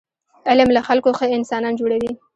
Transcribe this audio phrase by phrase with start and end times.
[0.49, 2.11] علم له خلکو ښه انسانان جوړوي.